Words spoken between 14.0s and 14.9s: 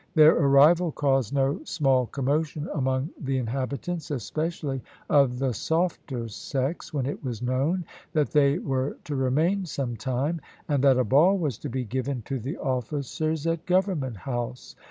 House.